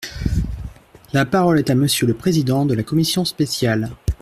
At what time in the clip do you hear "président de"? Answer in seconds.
2.15-2.73